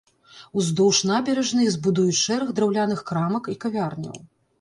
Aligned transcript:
Уздоўж 0.59 1.01
набярэжнай 1.09 1.69
збудуюць 1.75 2.21
шэраг 2.21 2.49
драўляных 2.61 3.05
крамак 3.11 3.51
і 3.53 3.59
кавярняў. 3.67 4.17